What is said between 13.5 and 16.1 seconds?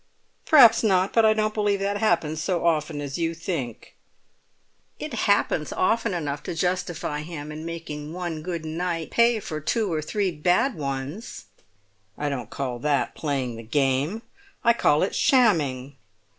the game. I call it shamming."